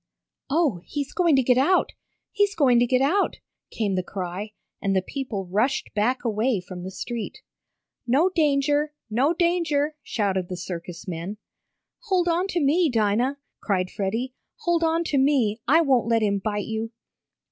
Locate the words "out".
1.59-1.91, 3.03-3.37